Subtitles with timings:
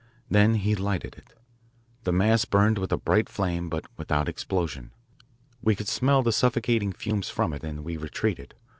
[0.31, 1.35] Then he lighted it.
[2.05, 4.89] The mass burned with a bright flame but without explosion.
[5.61, 8.55] We could smell the suffocating fumes from it, and we retreated.